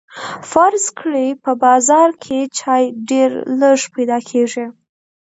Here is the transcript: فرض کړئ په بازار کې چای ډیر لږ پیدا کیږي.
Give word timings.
فرض 0.51 0.83
کړئ 0.99 1.27
په 1.43 1.51
بازار 1.63 2.09
کې 2.23 2.39
چای 2.57 2.83
ډیر 3.09 3.29
لږ 3.61 3.79
پیدا 3.95 4.17
کیږي. 4.29 4.65